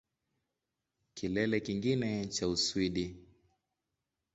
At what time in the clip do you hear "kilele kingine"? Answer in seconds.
1.15-2.27